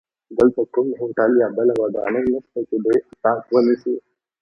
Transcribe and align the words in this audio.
دلته 0.37 0.61
کوم 0.73 0.87
هوټل 0.99 1.31
یا 1.41 1.47
بله 1.57 1.73
ودانۍ 1.81 2.23
نشته 2.33 2.59
چې 2.69 2.75
دوی 2.83 2.97
اتاق 3.11 3.41
ونیسي. 3.53 3.95